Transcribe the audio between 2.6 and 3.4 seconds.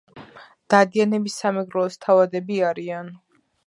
არიან